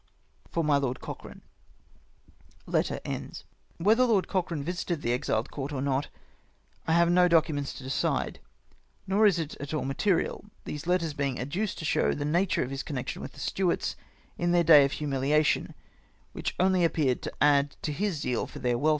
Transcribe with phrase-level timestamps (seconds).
[0.51, 1.41] "For my Lord Cochrane."
[2.67, 3.17] Wlietlier
[3.79, 6.07] Lord Coclu ane visited tlie exiled court or not,
[6.87, 8.39] I have no documents to decide;
[9.05, 12.71] nor is it at all material; these letters being adduced to show the nature of
[12.71, 13.95] his connection wdtli the Stuarts
[14.39, 15.75] in their day of liumihation,
[16.33, 18.89] which only appeared to add to his zeal for their welfare.